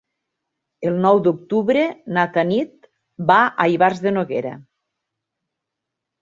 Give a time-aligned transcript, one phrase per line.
[0.91, 1.83] El nou d'octubre
[2.17, 2.89] na Tanit
[3.33, 4.55] va a Ivars de Noguera.